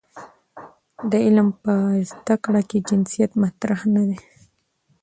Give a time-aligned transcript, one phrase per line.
[1.09, 1.73] د علم په
[2.09, 4.19] زده کړه کې جنسیت مطرح نه دی.